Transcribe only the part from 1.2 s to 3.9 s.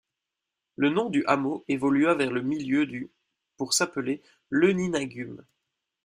hameau évolua vers le milieu du pour